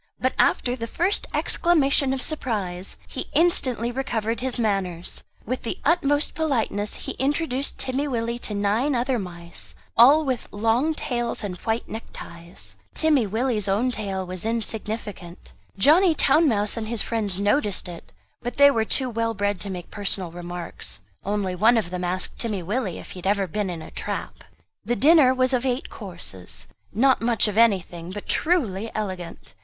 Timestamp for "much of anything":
27.21-28.09